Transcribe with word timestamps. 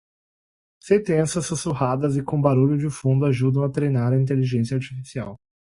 Sentenças 0.81 1.45
sussurradas 1.45 2.17
e 2.17 2.23
com 2.23 2.41
barulho 2.41 2.75
de 2.75 2.89
fundo 2.89 3.23
ajudam 3.25 3.63
a 3.63 3.69
treinar 3.69 4.11
a 4.11 4.17
inteligência 4.19 4.73
artificial 4.75 5.37